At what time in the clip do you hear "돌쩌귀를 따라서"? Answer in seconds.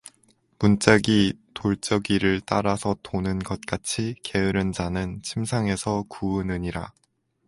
1.53-2.97